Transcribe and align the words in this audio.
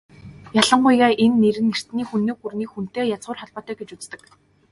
Ялангуяа 0.61 1.11
энэ 1.23 1.37
нэр 1.41 1.57
нь 1.65 1.71
эртний 1.77 2.05
Хүннү 2.09 2.33
гүрний 2.41 2.69
"Хүн"-тэй 2.69 3.05
язгуур 3.15 3.37
холбоотой 3.39 3.75
гэж 3.77 3.89
үздэг. 3.97 4.21